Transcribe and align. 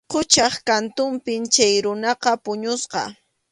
Quchap 0.11 0.53
kantunpi 0.67 1.33
chay 1.53 1.75
runaqa 1.85 2.31
puñusqa. 2.43 3.01